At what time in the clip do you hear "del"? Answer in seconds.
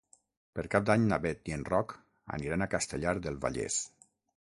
3.29-3.43